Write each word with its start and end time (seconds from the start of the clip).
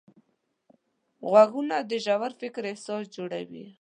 غوږونه 1.29 1.75
د 1.89 1.91
ژور 2.05 2.31
فکر 2.41 2.63
اساس 2.73 3.03
جوړوي 3.15 3.65